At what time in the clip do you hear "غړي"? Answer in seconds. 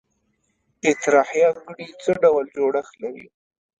1.63-1.87